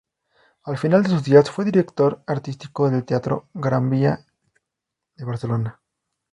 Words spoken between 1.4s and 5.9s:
fue director artístico del teatro Gran Vía de Barcelona.